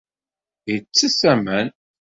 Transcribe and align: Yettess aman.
Yettess 0.71 1.19
aman. 1.31 1.67